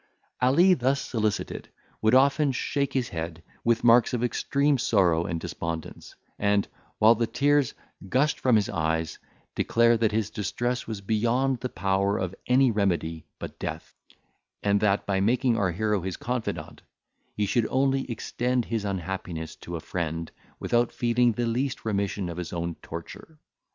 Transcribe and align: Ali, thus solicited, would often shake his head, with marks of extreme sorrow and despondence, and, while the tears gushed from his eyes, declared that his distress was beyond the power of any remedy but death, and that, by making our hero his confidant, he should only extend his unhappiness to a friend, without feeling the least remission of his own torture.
Ali, 0.41 0.73
thus 0.73 0.99
solicited, 0.99 1.69
would 2.01 2.15
often 2.15 2.53
shake 2.53 2.93
his 2.93 3.09
head, 3.09 3.43
with 3.63 3.83
marks 3.83 4.15
of 4.15 4.23
extreme 4.23 4.79
sorrow 4.79 5.27
and 5.27 5.39
despondence, 5.39 6.15
and, 6.39 6.67
while 6.97 7.13
the 7.13 7.27
tears 7.27 7.75
gushed 8.09 8.39
from 8.39 8.55
his 8.55 8.67
eyes, 8.67 9.19
declared 9.53 9.99
that 9.99 10.11
his 10.11 10.31
distress 10.31 10.87
was 10.87 11.01
beyond 11.01 11.59
the 11.59 11.69
power 11.69 12.17
of 12.17 12.33
any 12.47 12.71
remedy 12.71 13.27
but 13.37 13.59
death, 13.59 13.93
and 14.63 14.79
that, 14.79 15.05
by 15.05 15.19
making 15.19 15.55
our 15.55 15.69
hero 15.69 16.01
his 16.01 16.17
confidant, 16.17 16.81
he 17.37 17.45
should 17.45 17.67
only 17.69 18.09
extend 18.09 18.65
his 18.65 18.83
unhappiness 18.83 19.55
to 19.57 19.75
a 19.75 19.79
friend, 19.79 20.31
without 20.59 20.91
feeling 20.91 21.33
the 21.33 21.45
least 21.45 21.85
remission 21.85 22.27
of 22.27 22.37
his 22.37 22.51
own 22.51 22.73
torture. 22.81 23.37